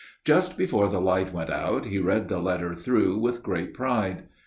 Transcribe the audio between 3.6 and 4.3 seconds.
pride.